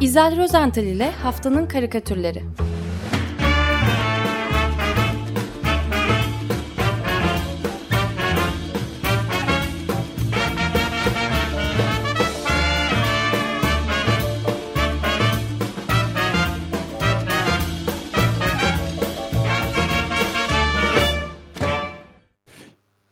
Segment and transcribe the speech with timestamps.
[0.00, 2.42] İzel Rozental ile Haftanın Karikatürleri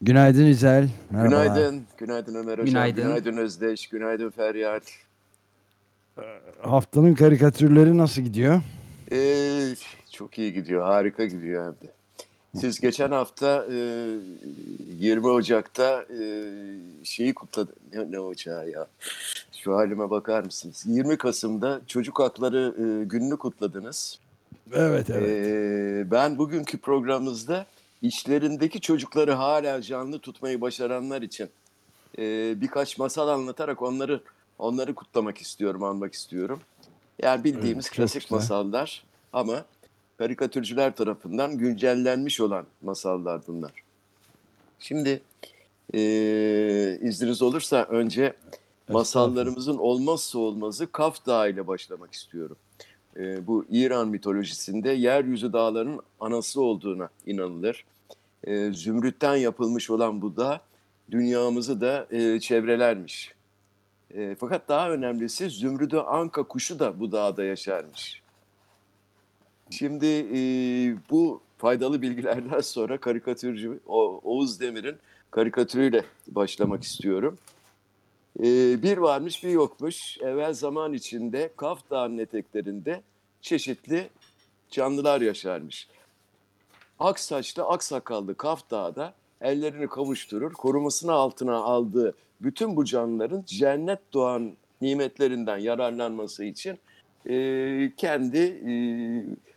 [0.01, 0.89] Günaydın İzel.
[1.11, 1.45] Merhabalar.
[1.47, 3.03] Günaydın, günaydın Ömer Hocam, Günaydın.
[3.05, 4.81] günaydın Özdeş, günaydın Feryal.
[6.63, 8.61] Haftanın karikatürleri nasıl gidiyor?
[9.13, 9.75] Ee,
[10.13, 11.93] çok iyi gidiyor, harika gidiyor hem de.
[12.61, 13.77] Siz geçen hafta e,
[14.99, 16.45] 20 Ocak'ta e,
[17.05, 17.73] şeyi kutladı.
[17.93, 18.87] Ne, ne ocağı ya?
[19.53, 20.85] Şu halime bakar mısınız?
[20.87, 24.19] 20 Kasım'da Çocuk Hakları e, Günü'nü kutladınız.
[24.73, 25.29] Evet evet.
[25.29, 27.67] Ee, ben bugünkü programımızda
[28.03, 31.49] içlerindeki çocukları hala canlı tutmayı başaranlar için
[32.19, 34.21] e, birkaç masal anlatarak onları
[34.59, 36.61] onları kutlamak istiyorum, anmak istiyorum.
[37.23, 38.37] Yani bildiğimiz Evet, klasik güzel.
[38.37, 39.65] masallar ama
[40.19, 43.73] karikatürcüler tarafından güncellenmiş olan masallar bunlar.
[44.79, 45.23] Şimdi
[45.95, 46.01] e,
[47.03, 48.33] izniniz olursa önce
[48.89, 52.57] masallarımızın olmazsa olmazı Kaf Dağı ile başlamak istiyorum.
[53.17, 57.85] E, bu İran mitolojisinde yeryüzü dağlarının anası olduğuna inanılır.
[58.45, 60.61] E, zümrütten yapılmış olan bu dağ
[61.11, 63.38] dünyamızı da e, çevrelermiş.
[64.15, 68.23] E, fakat daha önemlisi zümrüdü anka kuşu da bu dağda yaşarmış.
[69.71, 70.41] Şimdi e,
[71.11, 74.97] bu faydalı bilgilerden sonra karikatürcü O- Oğuz Demir'in
[75.31, 77.39] karikatürüyle başlamak istiyorum.
[78.41, 80.19] Ee, bir varmış bir yokmuş.
[80.21, 83.03] Evvel zaman içinde Kaf Dağı'nın eteklerinde
[83.41, 84.11] çeşitli
[84.71, 85.89] canlılar yaşarmış.
[86.99, 94.13] Ak saçlı, ak sakallı Kaf Dağı'da ellerini kavuşturur, korumasını altına aldığı bütün bu canlıların cennet
[94.13, 96.79] doğan nimetlerinden yararlanması için
[97.27, 98.73] e, kendi e,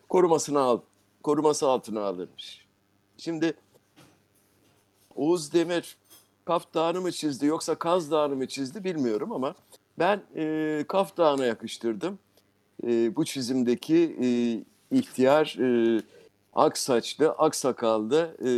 [0.09, 0.79] korumasına al,
[1.23, 2.65] koruması altına alırmış.
[3.17, 3.53] Şimdi
[5.15, 5.97] Oğuz Demir
[6.45, 9.55] Kaf Dağı'nı mı çizdi yoksa Kaz Dağı'nı mı çizdi bilmiyorum ama
[9.99, 12.19] ben e, Kaf Dağı'na yakıştırdım.
[12.83, 14.27] E, bu çizimdeki e,
[14.97, 16.01] ihtiyar, e,
[16.53, 18.51] ak saçlı, ak sakallı, e,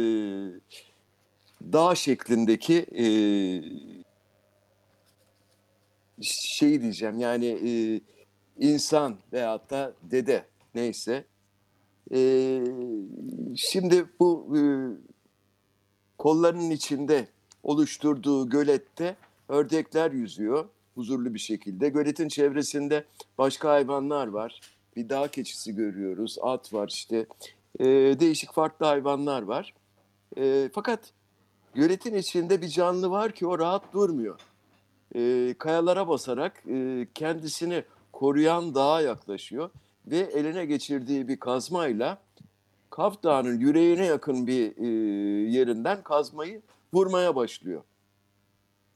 [1.73, 3.05] dağ şeklindeki e,
[6.21, 8.01] şey diyeceğim yani e,
[8.59, 11.25] insan veyahut da dede neyse.
[12.13, 12.19] E,
[13.55, 14.61] şimdi bu e,
[16.17, 17.27] kollarının içinde
[17.63, 19.15] oluşturduğu gölette
[19.49, 21.89] ördekler yüzüyor huzurlu bir şekilde.
[21.89, 23.05] Göletin çevresinde
[23.37, 24.59] başka hayvanlar var.
[24.95, 27.25] Bir dağ keçisi görüyoruz, at var işte.
[27.79, 27.85] Ee,
[28.19, 29.73] değişik farklı hayvanlar var.
[30.37, 31.13] Ee, fakat
[31.73, 34.39] göletin içinde bir canlı var ki o rahat durmuyor.
[35.15, 39.69] Ee, kayalara basarak e, kendisini koruyan dağa yaklaşıyor
[40.07, 42.17] ve eline geçirdiği bir kazmayla
[42.89, 44.87] Kaf Dağı'nın yüreğine yakın bir e,
[45.49, 46.61] yerinden kazmayı
[46.93, 47.83] vurmaya başlıyor.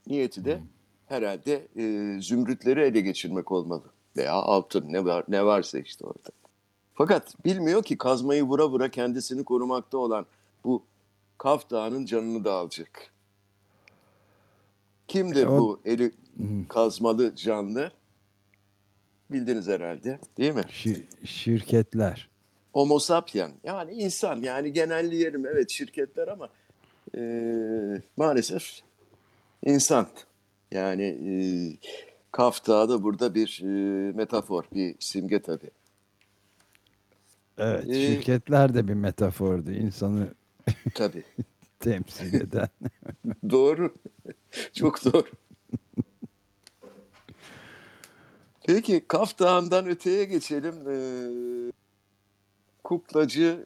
[0.07, 0.61] Niyeti de
[1.05, 3.83] herhalde e, zümrütleri ele geçirmek olmalı.
[4.17, 6.29] Veya altın ne var ne varsa işte orada.
[6.93, 10.25] Fakat bilmiyor ki kazmayı vura vura kendisini korumakta olan
[10.63, 10.83] bu
[11.37, 13.11] Kaf Dağı'nın canını da alacak.
[15.07, 16.11] Kimdir O- bu eli
[16.69, 17.91] kazmalı canlı?
[19.31, 20.61] Bildiniz herhalde değil mi?
[20.61, 22.29] Şi- şirketler.
[22.73, 26.49] Homo sapien yani insan yani genelleyelim evet şirketler ama
[27.17, 27.21] e,
[28.17, 28.79] maalesef
[29.65, 30.07] insan
[30.71, 31.31] yani e,
[32.31, 35.69] Kaf Dağı da burada bir e, metafor bir simge tabii.
[37.57, 39.71] Evet, Ee, şirketler de bir metafordu.
[39.71, 40.33] insanı
[40.95, 41.23] Tabii
[41.79, 42.69] temsil eden.
[43.49, 43.95] doğru
[44.73, 45.27] çok doğru.
[48.67, 50.75] Peki Kaf Dağı'ndan öteye geçelim.
[50.89, 50.97] E,
[52.83, 53.65] kuklacı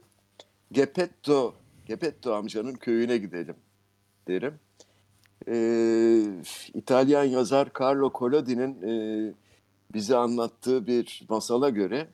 [0.72, 1.54] Gepetto,
[1.86, 3.56] Gepetto amcanın köyüne gidelim
[4.28, 4.60] derim.
[5.48, 6.24] Ee,
[6.74, 9.34] İtalyan yazar Carlo Collodi'nin e,
[9.94, 12.08] bize anlattığı bir masala göre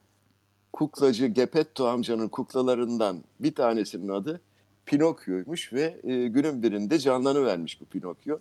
[0.73, 4.41] kuklacı Gepetto amcanın kuklalarından bir tanesinin adı
[4.87, 8.39] Pinokyo'ymuş ve e, günün birinde canlanıvermiş bu Pinokyo.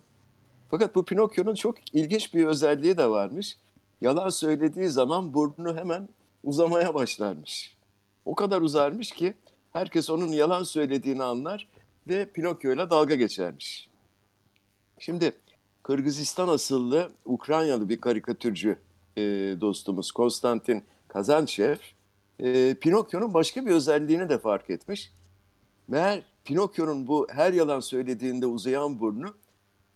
[0.71, 3.57] Fakat bu Pinokyo'nun çok ilginç bir özelliği de varmış.
[4.01, 6.09] Yalan söylediği zaman burnu hemen
[6.43, 7.75] uzamaya başlarmış.
[8.25, 9.33] O kadar uzarmış ki
[9.73, 11.67] herkes onun yalan söylediğini anlar
[12.07, 13.89] ve Pinokyo'yla dalga geçermiş.
[14.99, 15.33] Şimdi
[15.83, 18.77] Kırgızistan asıllı Ukraynalı bir karikatürcü
[19.17, 19.21] e,
[19.61, 21.75] dostumuz Konstantin Kazançev
[22.39, 25.11] e, Pinokyo'nun başka bir özelliğini de fark etmiş.
[25.87, 29.33] Meğer Pinokyo'nun bu her yalan söylediğinde uzayan burnu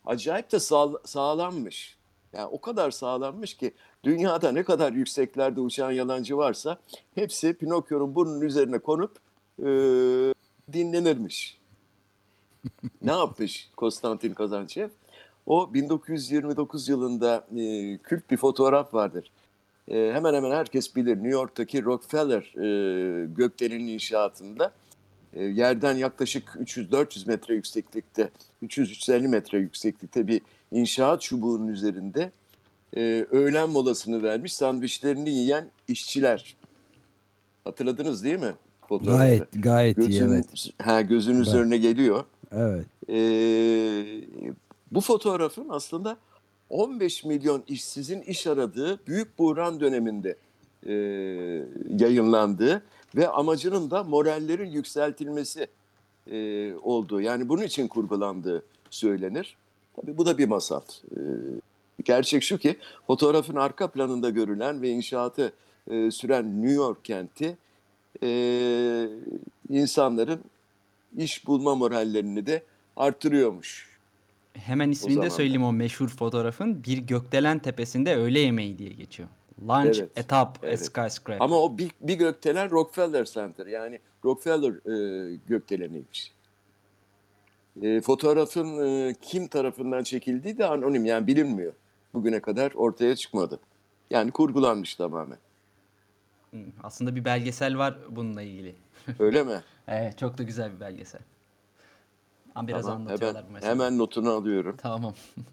[0.06, 1.98] acayip de sağ- sağlammış.
[2.34, 3.72] Yani o kadar sağlanmış ki
[4.04, 6.78] dünyada ne kadar yükseklerde uçan yalancı varsa
[7.16, 9.18] hepsi Pinokyo'nun burnunun üzerine konup
[9.60, 9.66] e,
[10.74, 11.58] dinlenirmiş.
[13.02, 14.90] ne yapmış Konstantin Kazançev?
[15.46, 19.32] O 1929 yılında e, kült bir fotoğraf vardır.
[19.88, 24.74] E, hemen hemen herkes bilir New York'taki Rockefeller e, gökdelenin inşaatında
[25.34, 28.30] e, yerden yaklaşık 300-400 metre yükseklikte,
[28.64, 30.42] 300-350 metre yükseklikte bir
[30.72, 32.32] inşaat çubuğunun üzerinde
[32.96, 36.56] e, öğlen molasını vermiş sandviçlerini yiyen işçiler.
[37.64, 38.54] Hatırladınız değil mi?
[38.90, 39.18] Fotoğrafı?
[39.18, 40.46] Gayet gayet iyi Gözün, evet.
[40.82, 41.60] ha, gözünüz Evet.
[41.60, 42.24] önüne geliyor.
[42.52, 42.86] Evet.
[43.10, 44.06] Ee,
[44.92, 46.18] bu fotoğrafın aslında
[46.70, 50.36] 15 milyon işsizin iş aradığı büyük buhran döneminde
[50.86, 50.94] e,
[52.00, 52.84] yayınlandığı
[53.16, 55.68] ve amacının da morallerin yükseltilmesi
[56.32, 59.56] e, olduğu yani bunun için kurgulandığı söylenir.
[59.96, 60.82] Tabii bu da bir masal.
[61.12, 61.20] Ee,
[62.04, 62.76] gerçek şu ki
[63.08, 65.54] fotoğrafın arka planında görülen ve inşaatı
[65.92, 67.58] e, süren New York kenti
[68.24, 69.08] e,
[69.70, 70.42] insanların
[71.18, 72.64] iş bulma morallerini de
[72.96, 73.92] artırıyormuş.
[74.54, 76.84] Hemen ismini de söyleyeyim o meşhur fotoğrafın.
[76.84, 79.30] Bir gökdelen tepesinde öğle yemeği diye geçiyor.
[79.68, 80.80] Lunch Evet, a evet.
[80.80, 81.38] skyscraper.
[81.40, 86.34] Ama o bir, bir gökdelen Rockefeller Center yani Rockefeller e, gökdeleniymiş.
[87.82, 91.74] E, fotoğrafın e, kim tarafından çekildiği de anonim yani bilinmiyor.
[92.14, 93.60] Bugüne kadar ortaya çıkmadı.
[94.10, 95.38] Yani kurgulanmış tamamen.
[96.84, 98.76] Aslında bir belgesel var bununla ilgili.
[99.20, 99.62] Öyle mi?
[99.88, 101.22] Evet çok da güzel bir belgesel.
[102.62, 103.72] Biraz Tamam, anlatıyorlar bu hemen, meseleyi.
[103.76, 104.78] hemen notunu alıyorum.
[104.82, 105.14] Tamam.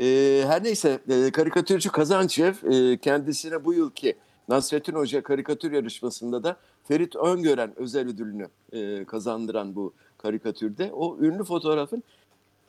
[0.00, 4.16] Ee, her neyse e, karikatürcü Kazançev e, kendisine bu yılki
[4.48, 11.44] Nasrettin Hoca karikatür yarışmasında da Ferit Öngören özel ödülünü e, kazandıran bu karikatürde o ünlü
[11.44, 12.02] fotoğrafın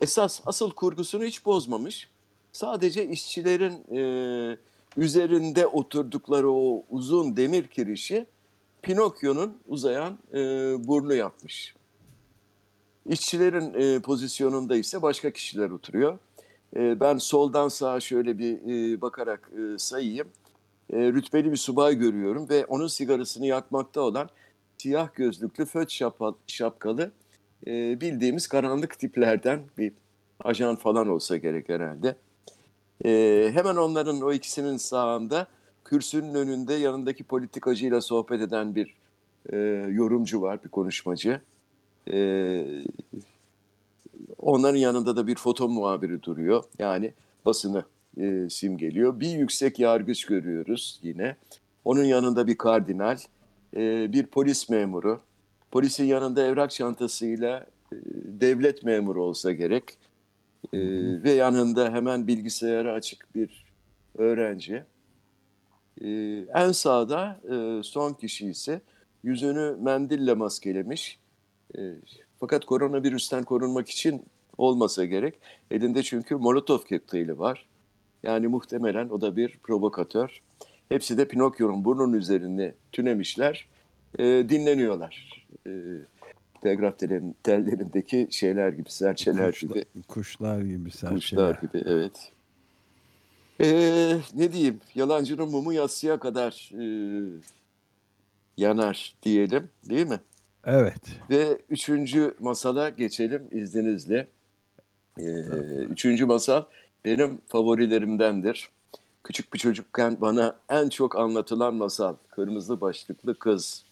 [0.02, 2.10] esas asıl kurgusunu hiç bozmamış.
[2.52, 4.58] Sadece işçilerin e,
[4.98, 8.26] üzerinde oturdukları o uzun demir kirişi
[8.82, 10.38] Pinokyo'nun uzayan e,
[10.88, 11.76] burnu yapmış.
[13.06, 16.18] İşçilerin e, pozisyonunda ise başka kişiler oturuyor.
[16.76, 18.58] E, ben soldan sağa şöyle bir
[18.94, 20.28] e, bakarak e, sayayım.
[20.94, 24.30] E, rütbeli bir subay görüyorum ve onun sigarasını yakmakta olan
[24.78, 26.02] siyah gözlüklü föt
[26.48, 27.12] şapkalı
[28.02, 29.94] bildiğimiz karanlık tiplerden bir
[30.44, 32.16] ajan falan olsa gerek herhalde.
[33.52, 35.48] Hemen onların o ikisinin sağında
[35.86, 38.96] kürsünün önünde yanındaki politikacıyla sohbet eden bir
[39.92, 41.42] yorumcu var, bir konuşmacı.
[44.46, 46.64] Onların yanında da bir foto muhabiri duruyor.
[46.80, 47.14] Yani
[47.46, 47.84] basını
[48.18, 49.20] e, simgeliyor.
[49.20, 51.36] Bir yüksek yargıç görüyoruz yine.
[51.86, 53.18] Onun yanında bir kardinal,
[53.76, 55.20] e, bir polis memuru.
[55.72, 57.96] Polisin yanında evrak çantasıyla e,
[58.26, 59.84] devlet memuru olsa gerek.
[60.74, 60.80] E,
[61.24, 63.66] ve yanında hemen bilgisayarı açık bir
[64.18, 64.84] öğrenci.
[66.02, 66.10] E,
[66.54, 68.82] en sağda e, son kişi ise
[69.24, 71.20] yüzünü mendille maskelemiş.
[71.78, 71.82] E,
[72.46, 74.24] fakat koronavirüsten korunmak için
[74.58, 75.34] olmasa gerek.
[75.72, 77.66] Elinde çünkü Molotov kokteyli var.
[78.24, 80.42] Yani muhtemelen o da bir provokatör.
[80.90, 83.68] Hepsi de Pinokyo'nun burnunun üzerine tünemişler.
[84.20, 85.46] E, dinleniyorlar.
[85.68, 85.72] E,
[86.62, 87.00] telgraf
[87.44, 89.86] tellerindeki şeyler gibi, serçeler Kuşla- gibi.
[90.08, 91.16] Kuşlar gibi serçeler.
[91.16, 92.32] Kuşlar gibi evet.
[93.62, 96.86] Ee, ne diyeyim yalancının mumu yatsıya kadar e,
[98.58, 100.20] yanar diyelim değil mi?
[100.66, 101.02] Evet.
[101.30, 104.28] Ve üçüncü masala geçelim izninizle.
[105.20, 105.24] Ee,
[105.90, 106.64] üçüncü masal
[107.06, 108.70] benim favorilerimdendir.
[109.24, 112.16] Küçük bir çocukken bana en çok anlatılan masal.
[112.30, 113.86] Kırmızı başlıklı kız.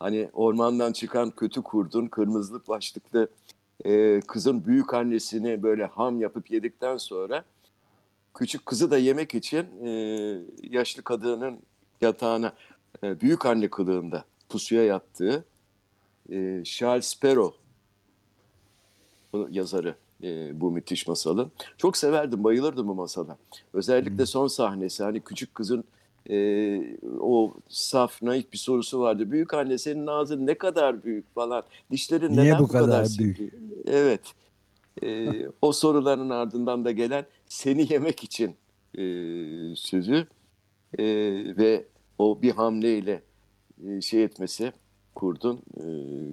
[0.00, 3.28] Hani ormandan çıkan kötü kurdun kırmızı başlıklı
[3.84, 7.44] e, kızın büyük annesini böyle ham yapıp yedikten sonra
[8.34, 9.90] küçük kızı da yemek için e,
[10.62, 11.58] yaşlı kadının
[12.00, 12.52] yatağına
[13.02, 15.44] e, büyük anne kılığında pusuya yattığı
[16.30, 17.22] e, Charles
[19.32, 21.52] bu yazarı e, bu müthiş masalın.
[21.78, 23.36] Çok severdim, bayılırdım bu masala.
[23.72, 25.84] Özellikle son sahnesi hani küçük kızın
[26.30, 26.78] e,
[27.20, 29.30] o saf, naif bir sorusu vardı.
[29.30, 31.62] Büyük anne senin ağzın ne kadar büyük falan.
[31.90, 33.20] Dişlerin Niye neden bu kadar, kadar sık?
[33.20, 33.54] büyük?
[33.86, 34.20] Evet.
[35.02, 38.56] E, o soruların ardından da gelen seni yemek için
[38.98, 39.02] e,
[39.76, 40.26] sözü
[40.98, 41.04] e,
[41.56, 41.84] ve
[42.18, 43.22] o bir hamleyle
[43.86, 44.72] e, şey etmesi
[45.20, 45.84] kurdun e,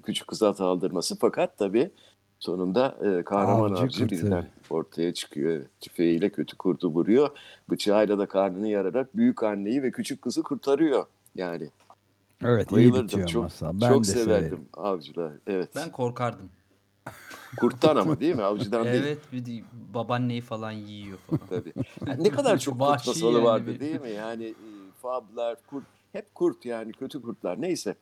[0.01, 1.91] küçük kıza hata aldırması fakat tabii
[2.39, 5.65] sonunda e, kahraman Avcı birden ortaya çıkıyor.
[5.81, 7.29] Tüfeğiyle kötü kurdu vuruyor.
[7.69, 11.05] Bıçağıyla da karnını yararak büyük anneyi ve küçük kızı kurtarıyor.
[11.35, 11.69] Yani
[12.43, 13.07] Evet iyi bayılırdım.
[13.07, 13.81] bitiyor Çok, masal.
[13.81, 14.65] Ben çok de severdim severim.
[14.73, 15.33] avcılar.
[15.47, 15.69] Evet.
[15.75, 16.49] Ben korkardım.
[17.59, 18.43] Kurttan ama değil mi?
[18.43, 19.03] Avcıdan değil.
[19.03, 19.63] Evet bir de
[19.93, 21.41] babaanneyi falan yiyor falan.
[21.49, 21.73] Tabii.
[22.07, 24.09] Yani ne kadar çok kurt masalı yani vardı bir- değil mi?
[24.11, 24.53] Yani
[25.01, 27.61] fablar, kurt, hep kurt yani kötü kurtlar.
[27.61, 27.95] Neyse.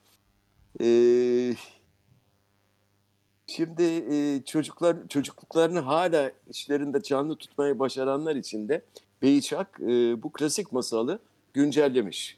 [3.47, 8.81] Şimdi e, çocuklar çocukluklarını hala içlerinde canlı tutmayı başaranlar için de
[9.21, 11.19] Beyçak e, bu klasik masalı
[11.53, 12.37] güncellemiş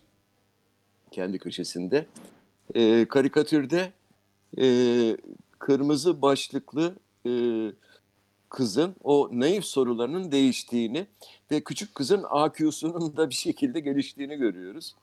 [1.11, 2.05] kendi köşesinde.
[2.75, 3.91] E, karikatürde
[4.57, 4.65] e,
[5.59, 6.95] kırmızı başlıklı
[7.27, 7.31] e,
[8.49, 11.07] kızın o naif sorularının değiştiğini
[11.51, 14.95] ve küçük kızın AQ'sunun da bir şekilde geliştiğini görüyoruz.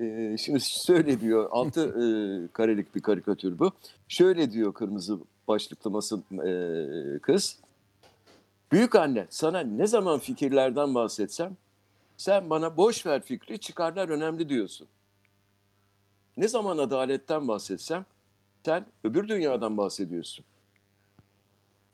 [0.00, 2.04] Ee, şimdi şöyle diyor, altı e,
[2.52, 3.72] karelik bir karikatür bu.
[4.08, 5.18] Şöyle diyor kırmızı
[5.48, 7.58] başlıklı masın e, kız.
[8.72, 11.56] Büyük anne sana ne zaman fikirlerden bahsetsem
[12.16, 14.88] sen bana boş ver fikri çıkarlar önemli diyorsun.
[16.36, 18.04] Ne zaman adaletten bahsetsem
[18.64, 20.44] sen öbür dünyadan bahsediyorsun.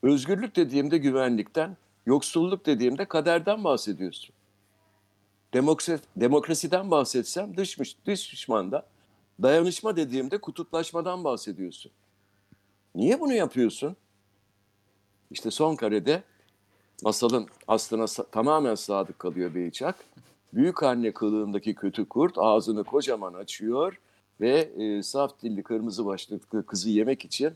[0.02, 1.76] Özgürlük dediğimde güvenlikten,
[2.07, 4.35] yoksulluk dediğimde kaderden bahsediyorsun.
[5.55, 8.87] Demokrasi, demokrasiden bahsetsem dışmış, dış düşmanda,
[9.43, 11.93] dayanışma dediğimde kutuplaşmadan bahsediyorsun.
[12.95, 13.97] Niye bunu yapıyorsun?
[15.31, 16.23] İşte son karede
[17.02, 20.05] masalın aslına tamamen sadık kalıyor Beyçak.
[20.55, 24.00] Büyük anne kılığındaki kötü kurt ağzını kocaman açıyor
[24.40, 27.52] ve e, saf dilli kırmızı başlıklı kızı yemek için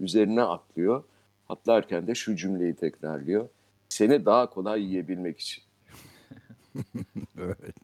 [0.00, 1.04] üzerine atlıyor.
[1.48, 3.48] Atlarken de şu cümleyi tekrarlıyor.
[3.88, 5.64] Seni daha kolay yiyebilmek için.
[7.38, 7.74] Evet.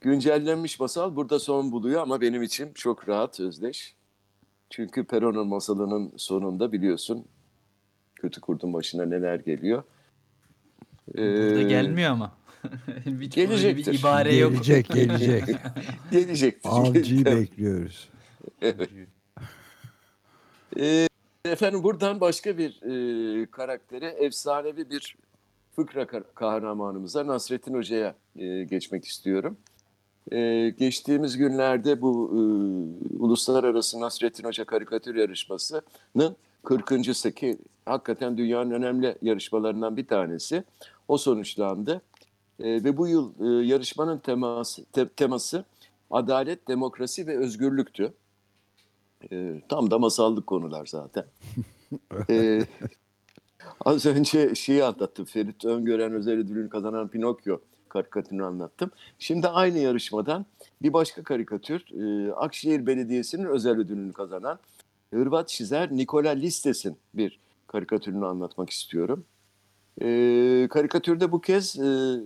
[0.00, 3.94] Güncellenmiş masal burada son buluyor ama benim için çok rahat özdeş.
[4.70, 7.24] Çünkü Peron'un masalının sonunda biliyorsun
[8.16, 9.82] kötü kurdun başına neler geliyor.
[11.14, 12.32] Burada Ee, gelmiyor ama.
[13.06, 13.92] bir, gelecektir.
[13.92, 14.52] bir ibare yok.
[14.52, 15.44] Gelecek gelecek.
[16.10, 16.70] Gelecektir.
[16.72, 18.08] Avcıyı bekliyoruz.
[20.80, 21.08] Ee,
[21.44, 25.16] efendim buradan başka bir e, karaktere, efsanevi bir
[25.76, 29.56] fıkra kah- kahramanımıza Nasrettin Hoca'ya e, geçmek istiyorum.
[30.32, 32.38] E, geçtiğimiz günlerde bu e,
[33.18, 40.64] Uluslararası Nasrettin Hoca Karikatür Yarışması'nın 40.sı ki hakikaten dünyanın önemli yarışmalarından bir tanesi.
[41.08, 42.02] O sonuçlandı.
[42.60, 45.64] E, ve bu yıl e, yarışmanın teması, te- teması
[46.10, 48.12] adalet, demokrasi ve özgürlüktü.
[49.32, 51.24] E, tam da masallık konular zaten.
[52.30, 52.60] E,
[53.84, 55.24] az önce şeyi anlattım.
[55.24, 57.58] Ferit Öngören özel ödülünü kazanan Pinokyo
[57.88, 58.90] karikatürünü anlattım.
[59.18, 60.46] Şimdi aynı yarışmadan
[60.82, 64.58] bir başka karikatür e, Akşehir Belediyesi'nin özel ödülünü kazanan
[65.14, 69.24] Hırvat çizer Nikola Listes'in bir karikatürünü anlatmak istiyorum.
[70.02, 70.06] E,
[70.70, 72.20] karikatürde bu kez e,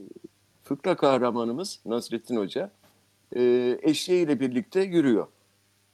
[0.65, 2.71] fıkra kahramanımız Nasrettin Hoca
[3.37, 5.27] e, eşeğiyle birlikte yürüyor.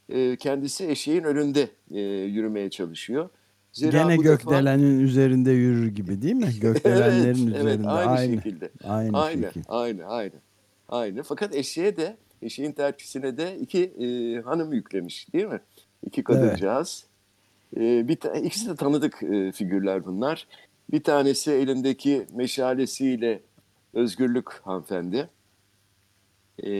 [0.08, 3.28] E, kendisi eşeğin önünde e, yürümeye çalışıyor.
[3.72, 6.50] Zira Gene bu defa- gökdelenin üzerinde yürür gibi değil mi?
[6.60, 7.58] Gökdelenlerin evet, üzerinde.
[7.62, 8.34] evet, aynı, aynı.
[8.42, 8.70] şekilde.
[8.84, 9.62] Aynı, Aynı, şekil.
[9.68, 10.32] aynı, aynı.
[10.88, 11.22] Aynı.
[11.22, 15.60] Fakat eşeğe de, eşeğin terkisine de iki e, hanım yüklemiş değil mi?
[16.06, 17.04] İki kadıncağız.
[17.76, 20.46] E, bir ta- ikisi de tanıdık e, figürler bunlar.
[20.92, 23.40] Bir tanesi elindeki meşalesiyle
[23.94, 25.28] özgürlük hanımefendi.
[26.58, 26.70] E,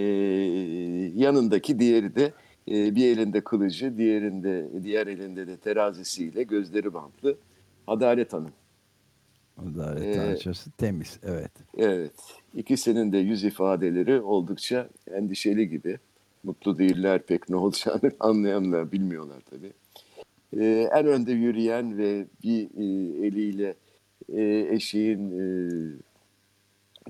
[1.14, 2.32] yanındaki diğeri de
[2.70, 7.38] e, bir elinde kılıcı, diğerinde diğer elinde de terazisiyle gözleri bantlı
[7.86, 8.52] Adalet Hanım.
[9.56, 11.20] Adalet Ee, tanrıçası temiz.
[11.22, 11.52] Evet.
[11.78, 12.12] Evet.
[12.54, 15.98] İkisinin de yüz ifadeleri oldukça endişeli gibi.
[16.42, 19.72] Mutlu değiller pek ne olacağını anlayanlar bilmiyorlar tabii.
[20.56, 23.74] Ee, en önde yürüyen ve bir e, eliyle
[24.32, 25.44] e, eşeğin e,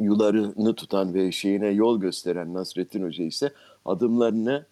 [0.02, 3.52] yularını tutan ve eşeğine yol gösteren Nasrettin Hoca ise
[3.85, 4.67] adımlarını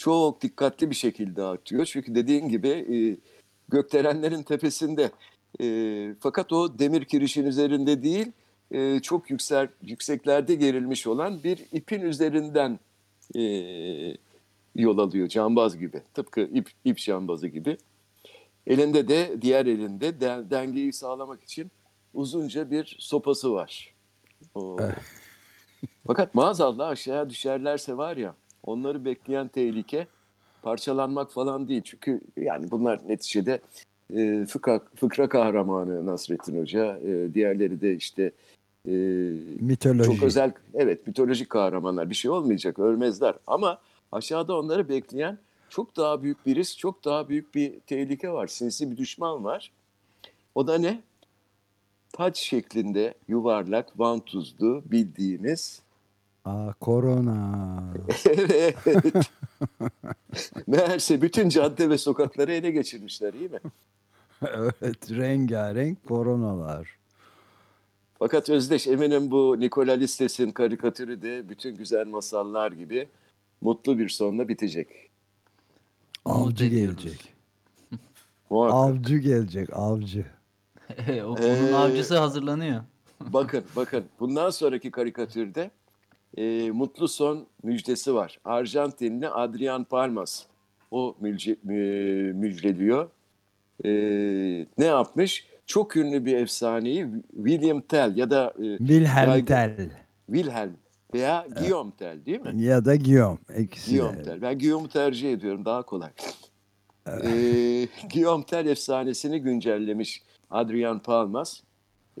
[0.00, 1.84] çok dikkatli bir şekilde atıyor.
[1.84, 2.96] Çünkü dediğin gibi e,
[3.68, 5.10] gökdelenlerin tepesinde.
[5.60, 8.32] E, fakat o demir kirişin üzerinde değil,
[8.70, 12.78] e, çok yüksel, yükseklerde gerilmiş olan bir ipin üzerinden
[13.36, 13.42] e,
[14.74, 16.02] yol alıyor cambaz gibi.
[16.14, 17.76] Tıpkı ip, ip cambazı gibi.
[18.66, 21.70] Elinde de diğer elinde de, dengeyi sağlamak için
[22.14, 23.94] uzunca bir sopası var.
[24.54, 24.76] O.
[26.06, 28.34] Fakat maazallah aşağıya düşerlerse var ya
[28.66, 30.06] onları bekleyen tehlike
[30.62, 31.82] parçalanmak falan değil.
[31.84, 33.60] Çünkü yani bunlar neticede
[34.14, 36.98] e, fıkra, fıkra kahramanı Nasrettin Hoca.
[36.98, 38.32] E, diğerleri de işte
[38.88, 38.92] e,
[39.60, 40.04] Mitoloji.
[40.04, 42.10] çok özel, evet mitolojik kahramanlar.
[42.10, 43.34] Bir şey olmayacak, ölmezler.
[43.46, 43.78] Ama
[44.12, 45.38] aşağıda onları bekleyen
[45.68, 48.46] çok daha büyük bir risk, çok daha büyük bir tehlike var.
[48.46, 49.72] Sinsi bir düşman var.
[50.54, 51.00] O da ne?
[52.12, 55.82] Taç şeklinde yuvarlak, vantuzlu bildiğiniz.
[56.44, 57.82] Aa, korona.
[58.26, 58.76] evet.
[60.66, 63.58] Meğerse bütün cadde ve sokakları ele geçirmişler iyi mi?
[64.54, 66.96] evet rengarenk koronalar.
[68.18, 73.08] Fakat Özdeş eminim bu Nikola Listes'in karikatürü de bütün güzel masallar gibi
[73.60, 74.88] mutlu bir sonla bitecek.
[76.24, 77.34] Avcı gelecek.
[78.50, 80.24] Avcı gelecek avcı.
[81.08, 82.82] o, onun Ee, avcısı hazırlanıyor.
[83.20, 85.70] Bakın bakın bundan sonraki karikatürde
[86.36, 88.38] e, mutlu son müjdesi var.
[88.44, 90.42] Arjantinli Adrian Palmas
[90.90, 93.08] o mülce, mü- müjdeliyor.
[93.84, 93.90] E,
[94.78, 95.46] ne yapmış?
[95.66, 97.06] Çok ünlü bir efsaneyi
[97.36, 99.90] William Tell ya da e, Wilhelm Yaygın- Tell
[100.26, 100.72] Wilhelm
[101.14, 102.62] veya Guillaume Tell değil mi?
[102.62, 103.38] ya da Guillaume.
[103.58, 104.22] İkisi Guillaume.
[104.22, 104.42] Tell.
[104.42, 106.10] Ben Guillaume'u tercih ediyorum daha kolay.
[107.06, 111.60] Ee, Guillaume Tell efsanesini güncellemiş Adrian Palmas.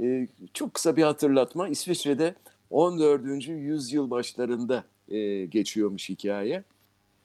[0.02, 1.68] Ee, çok kısa bir hatırlatma.
[1.68, 2.34] İsviçre'de
[2.70, 3.48] 14.
[3.48, 6.64] yüzyıl başlarında e, geçiyormuş hikaye.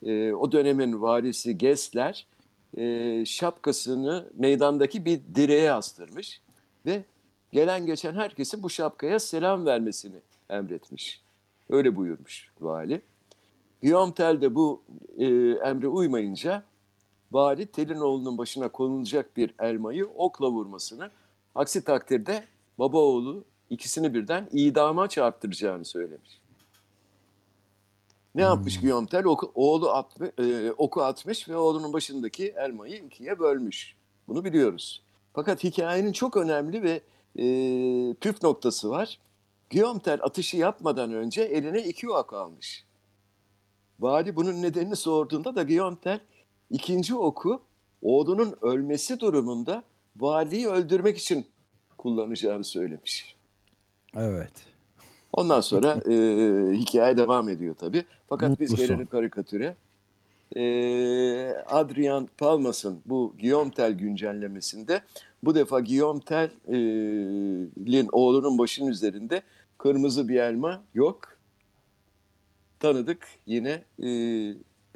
[0.04, 2.28] E, o dönemin varisi Gessler
[2.78, 6.42] e, şapkasını meydandaki bir direğe astırmış
[6.86, 7.04] ve
[7.52, 10.18] gelen geçen herkesin bu şapkaya selam vermesini
[10.50, 11.22] emretmiş.
[11.70, 13.02] Öyle buyurmuş vali.
[13.82, 14.84] Guillaume Tell de bu
[15.18, 16.64] e, emre uymayınca
[17.32, 21.12] vali Tel'in oğlunun başına konulacak bir elmayı okla vurmasını,
[21.56, 22.44] aksi takdirde
[22.80, 26.42] baba oğlu ikisini birden idama çarptıracağını söylemiş.
[28.36, 29.26] Ne yapmış Guillaume Tell?
[29.26, 33.96] Oku, oğlu atmış, e, oku atmış ve oğlunun başındaki elmayı ikiye bölmüş.
[34.28, 35.04] Bunu biliyoruz.
[35.34, 37.02] Fakat hikayenin çok önemli ve
[37.36, 37.46] e,
[38.14, 39.20] püf noktası var.
[39.72, 42.86] Guillaume Tell atışı yapmadan önce eline iki ok almış.
[44.00, 46.20] Vali bunun nedenini sorduğunda da Guillaume Tell
[46.70, 47.62] ikinci oku
[48.02, 49.84] oğlunun ölmesi durumunda
[50.16, 51.46] valiyi öldürmek için
[51.98, 53.35] kullanacağını söylemiş.
[54.16, 54.52] Evet.
[55.34, 56.14] Ondan sonra e,
[56.74, 58.04] hikaye devam ediyor tabii.
[58.30, 58.88] Fakat biz Mutlu son.
[58.88, 59.76] gelelim karikatüre.
[60.56, 60.62] E,
[61.68, 65.02] Adrian Palmas'ın bu Guillaume Tell güncellemesinde
[65.44, 69.42] bu defa Guillaume Tell'in oğlunun başının üzerinde
[69.78, 71.38] kırmızı bir elma yok.
[72.80, 74.10] Tanıdık yine e,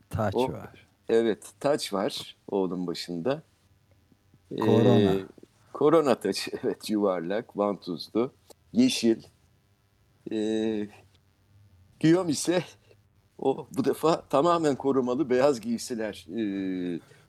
[0.09, 0.87] Taç O- var.
[1.09, 3.41] Evet, taç var oğlun başında.
[4.51, 5.11] Ee, Korona.
[5.73, 8.31] korona taç, evet yuvarlak, vantuzlu,
[8.73, 9.23] yeşil.
[10.31, 10.87] Ee,
[12.01, 12.63] Guillaume ise
[13.37, 16.41] o bu defa tamamen korumalı beyaz giysiler e,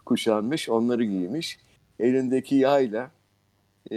[0.04, 1.58] kuşanmış, onları giymiş.
[1.98, 3.10] Elindeki yayla
[3.90, 3.96] e,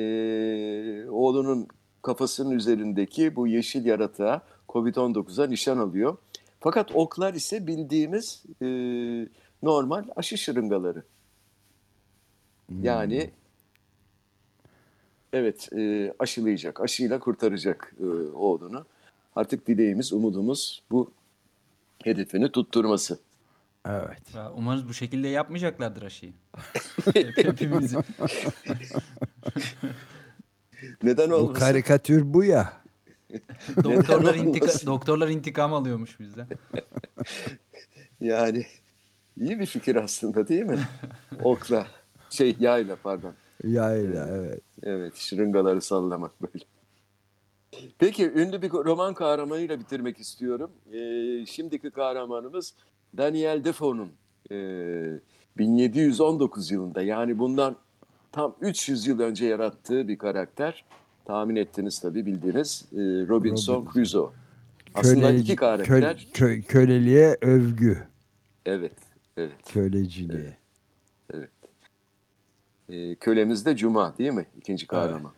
[1.09, 1.67] oğlunun
[2.01, 6.17] kafasının üzerindeki bu yeşil yaratığa Covid-19'a nişan alıyor.
[6.59, 8.67] Fakat oklar ise bildiğimiz e,
[9.63, 11.03] normal aşı şırıngaları.
[12.81, 13.29] Yani
[15.33, 18.85] evet e, aşılayacak, aşıyla kurtaracak e, oğlunu.
[19.35, 21.11] Artık dileğimiz, umudumuz bu
[22.03, 23.19] hedefini tutturması.
[23.87, 24.35] Evet.
[24.35, 26.33] Ya Umarız bu şekilde yapmayacaklardır aşıyı.
[27.13, 27.97] Hep- Hepimizi.
[31.03, 31.59] Neden Bu olmasın?
[31.59, 32.73] karikatür bu ya.
[33.83, 36.47] doktorlar, intika doktorlar intikam alıyormuş bizden.
[38.21, 38.65] Yani
[39.37, 40.79] iyi bir fikir aslında değil mi?
[41.43, 41.87] Okla,
[42.29, 43.33] şey yayla pardon.
[43.63, 44.61] Yayla evet.
[44.83, 46.65] Evet, şırıngaları sallamak böyle.
[47.99, 50.71] Peki, ünlü bir roman kahramanıyla bitirmek istiyorum.
[50.93, 52.73] Ee, şimdiki kahramanımız
[53.17, 54.11] Daniel Defoe'nun
[54.51, 54.55] e,
[55.57, 57.75] 1719 yılında yani bundan
[58.31, 60.85] tam 300 yıl önce yarattığı bir karakter.
[61.25, 63.27] Tahmin ettiniz tabii bildiğiniz e, Robinson
[63.75, 63.93] Robinson.
[63.93, 64.29] Crusoe.
[64.93, 66.27] Aslında Köleci- iki karakter.
[66.33, 68.07] köl- kö- köleliğe övgü.
[68.65, 68.93] Evet,
[69.37, 69.53] evet.
[69.69, 70.57] Köleciliğe.
[72.89, 74.45] E, kölemiz de Cuma değil mi?
[74.57, 75.31] İkinci kahraman.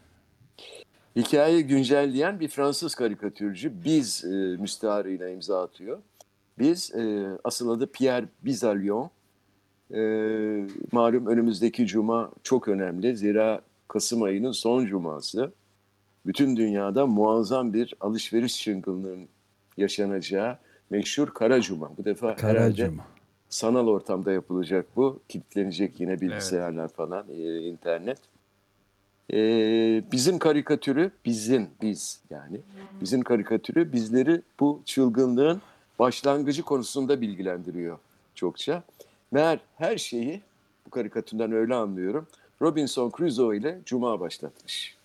[1.16, 4.28] Hikayeyi güncelleyen bir Fransız karikatürcü Biz e,
[4.62, 6.00] müsteharıyla imza atıyor.
[6.60, 9.10] Biz e, asıl adı Pierre Bizalion.
[9.94, 10.00] E,
[10.92, 13.18] malum önümüzdeki cuma çok önemli.
[13.18, 15.52] Zira Kasım ayının son cuması.
[16.26, 19.28] Bütün dünyada muazzam bir alışveriş çılgınlığının
[19.78, 20.58] yaşanacağı
[20.90, 21.98] meşhur Kara Cuma.
[21.98, 23.15] Bu defa herhalde Karacuma.
[23.56, 25.20] Sanal ortamda yapılacak bu.
[25.30, 28.18] Kilitlenecek yine bilgisayarlar falan, e, internet.
[29.34, 29.38] E,
[30.12, 32.62] bizim karikatürü, bizim, biz yani.
[33.02, 35.62] Bizim karikatürü bizleri bu çılgınlığın
[36.00, 37.98] başlangıcı konusunda bilgilendiriyor
[38.36, 38.84] çokça.
[39.32, 40.42] Meğer her şeyi,
[40.86, 42.28] bu karikatürden öyle anlıyorum,
[42.62, 44.96] Robinson Crusoe ile Cuma başlatmış.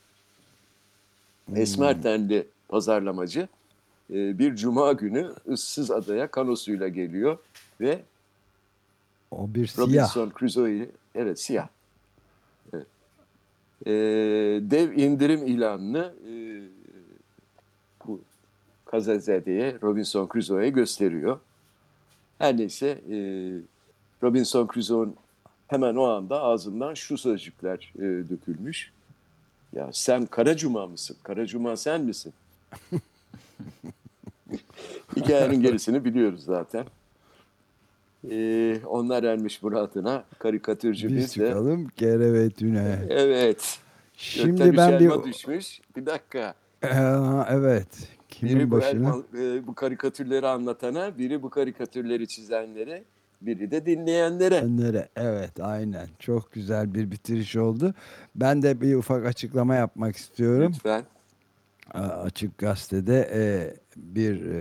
[1.57, 3.49] Esmer tenli pazarlamacı
[4.11, 7.39] e, bir cuma günü ıssız adaya kanosuyla geliyor
[7.81, 8.01] ve
[9.31, 9.87] O bir siyah.
[9.87, 11.69] Robinson Crusoe'yi evet siyah.
[12.75, 12.87] Evet.
[13.87, 13.91] Ee,
[14.71, 16.33] dev indirim ilanını e,
[18.07, 18.21] bu
[18.85, 21.39] Kazazede'ye Robinson Crusoe'ye gösteriyor.
[22.39, 23.17] Her neyse e,
[24.23, 25.17] Robinson Crusoe'un
[25.69, 28.93] hemen o anda ağzından şu sözcükler e, dökülmüş.
[29.73, 31.17] Ya sen Karacuma mısın?
[31.23, 32.33] Karacuma sen misin?
[35.17, 36.87] Hikayenin gerisini biliyoruz zaten.
[38.31, 40.25] Ee, onlar ermiş muradına.
[40.39, 41.29] Karikatürcü Biz biz de.
[41.49, 42.99] çıkalım kerevetüne.
[43.09, 43.79] Evet.
[44.17, 45.81] Şimdi Gökten ben bir düşmüş.
[45.97, 46.55] Bir dakika.
[46.83, 47.89] Aa, evet.
[48.29, 49.09] Kimin Biri bu, başına?
[49.09, 53.05] elma- e, bu karikatürleri anlatana, biri bu karikatürleri çizenlere,
[53.43, 54.61] biri de dinleyenlere.
[54.61, 55.09] Önlere.
[55.17, 56.07] Evet aynen.
[56.19, 57.95] Çok güzel bir bitiriş oldu.
[58.35, 60.73] Ben de bir ufak açıklama yapmak istiyorum.
[60.75, 61.03] Lütfen.
[61.95, 63.41] Açık Gazete'de e,
[63.97, 64.59] bir e,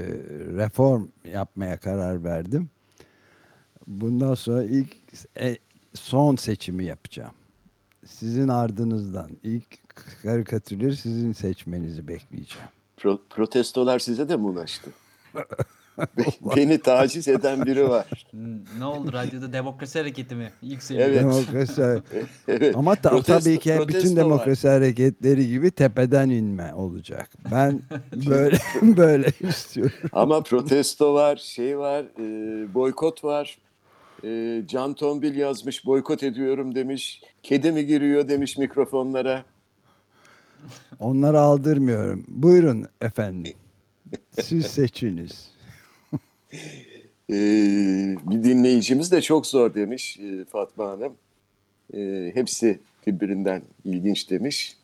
[0.57, 2.69] reform yapmaya karar verdim.
[3.93, 4.95] Bundan sonra ilk
[5.41, 5.57] e,
[5.93, 7.31] son seçimi yapacağım.
[8.05, 9.65] Sizin ardınızdan ilk
[10.23, 12.67] karikatürleri sizin seçmenizi bekleyeceğim.
[12.97, 14.89] Pro- protestolar size de mi ulaştı?
[16.17, 18.25] Be- Beni taciz eden biri var.
[18.33, 20.51] N- Ne oldu radyoda demokrasi hareketi mi?
[20.61, 21.03] İlk söyledi.
[21.09, 21.21] Evet.
[21.21, 21.81] Demokrasi
[22.47, 22.75] Evet.
[22.75, 27.29] ama ta- Protesto- tabii ki bütün demokrasi hareketleri gibi tepeden inme olacak.
[27.51, 27.81] Ben
[28.29, 29.93] böyle böyle istiyorum.
[30.11, 33.57] Ama protesto var, şey var, e, boykot var.
[34.23, 37.21] E, Can Tombil yazmış, boykot ediyorum demiş.
[37.43, 39.45] Kedi mi giriyor demiş mikrofonlara.
[40.99, 42.25] Onları aldırmıyorum.
[42.27, 43.53] Buyurun efendim.
[44.41, 45.51] Siz seçiniz.
[47.29, 47.35] E,
[48.23, 51.13] bir dinleyicimiz de çok zor demiş e, Fatma Hanım.
[51.93, 54.77] E, hepsi birbirinden ilginç demiş.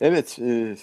[0.00, 0.76] Evet, e,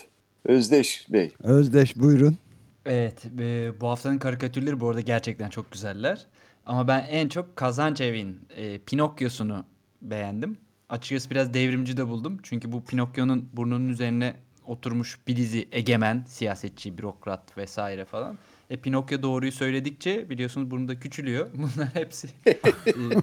[0.45, 1.32] Özdeş Bey.
[1.43, 2.38] Özdeş buyurun.
[2.86, 6.26] Evet, e, bu haftanın karikatürleri bu arada gerçekten çok güzeller.
[6.65, 9.65] Ama ben en çok Kazançev'in e, Pinokyo'sunu
[10.02, 10.58] beğendim.
[10.89, 12.38] Açıkçası biraz devrimci de buldum.
[12.43, 18.38] Çünkü bu Pinokyo'nun burnunun üzerine oturmuş bir dizi egemen, siyasetçi, bürokrat vesaire falan.
[18.69, 21.47] E Pinokyo doğruyu söyledikçe biliyorsunuz burnu da küçülüyor.
[21.56, 22.28] Bunlar hepsi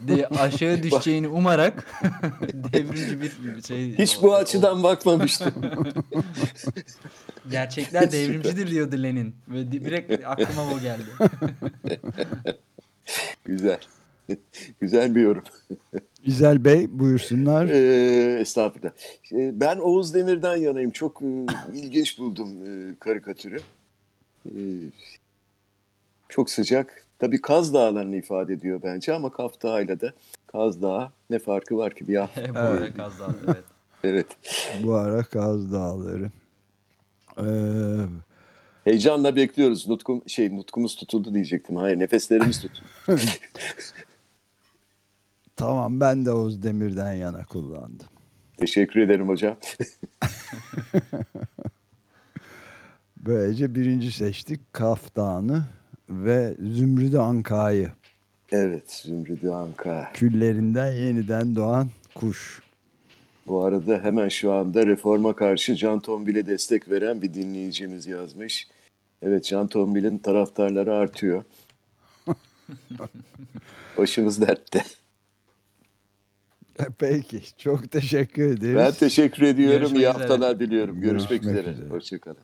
[0.09, 1.87] e, aşağı düşeceğini umarak
[2.53, 3.98] devrimci bir şey.
[3.98, 5.55] Hiç bu açıdan bakmamıştım.
[7.51, 9.37] Gerçekler devrimcidir diyordu Lenin.
[9.48, 11.05] Ve di- direkt aklıma o geldi.
[13.44, 13.81] Güzel.
[14.81, 15.42] Güzel bir yorum.
[16.25, 17.66] İzel Bey buyursunlar.
[17.68, 18.90] Ee, estağfurullah.
[19.33, 20.90] Ee, Ben Oğuz Demir'den yanayım.
[20.90, 21.27] Çok e,
[21.75, 23.61] ilginç buldum e, karikatürü.
[24.47, 24.51] Ee,
[26.29, 27.05] çok sıcak.
[27.18, 30.12] Tabii Kaz Dağları'nı ifade ediyor bence ama Kaf Dağı'yla da
[30.47, 33.64] Kaz Dağı ne farkı var ki bir ah, bu ara kazandı evet.
[34.05, 34.27] Evet.
[34.83, 36.31] Bu ara Kaz Dağları.
[37.38, 37.44] Ee,
[38.88, 39.88] Heyecanla bekliyoruz.
[39.88, 41.77] Nutkum şey nutkumuz tutuldu diyecektim.
[41.77, 42.87] Hayır, nefeslerimiz tutuldu.
[45.57, 48.07] tamam ben de Oğuz Demir'den yana kullandım.
[48.57, 49.57] Teşekkür ederim hocam.
[53.16, 55.64] Böylece birinci seçtik Kaf Dağı'nı
[56.09, 57.92] ve Zümrüdü Anka'yı.
[58.53, 60.11] Evet, Zümrüdü Anka.
[60.14, 62.62] Küllerinden yeniden doğan kuş.
[63.46, 68.68] Bu arada hemen şu anda reforma karşı Can Tombil'e destek veren bir dinleyicimiz yazmış.
[69.22, 71.44] Evet Can Tombil'in taraftarları artıyor.
[73.98, 74.85] Başımız dertte.
[76.98, 78.76] Peki çok teşekkür ederiz.
[78.76, 79.78] Ben teşekkür ediyorum.
[79.78, 80.12] Görüşmek İyi üzere.
[80.12, 81.00] haftalar diliyorum.
[81.00, 81.74] Görüşmek, Görüşmek üzere.
[81.74, 81.88] üzere.
[81.88, 82.38] Hoşçakalın.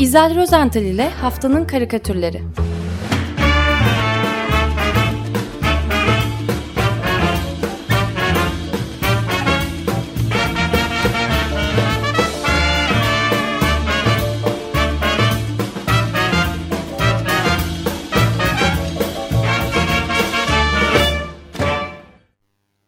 [0.00, 2.42] İzel Rozental ile Haftanın Karikatürleri